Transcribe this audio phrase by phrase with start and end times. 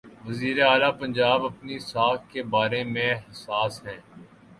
[0.27, 3.99] وزیر اعلی پنجاب اپنی ساکھ کے بارے میں حساس ہیں۔